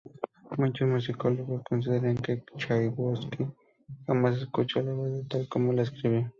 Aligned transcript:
Muchos 0.57 0.87
musicólogos 0.87 1.61
consideran 1.69 2.17
que 2.17 2.43
Chaikovski 2.57 3.45
jamás 4.07 4.35
escuchó 4.37 4.81
la 4.81 4.95
obra 4.95 5.21
tal 5.29 5.47
como 5.47 5.73
la 5.73 5.83
escribió. 5.83 6.27